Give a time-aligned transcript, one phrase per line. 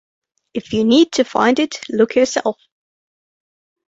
[0.55, 2.57] If you need to find it, look yourself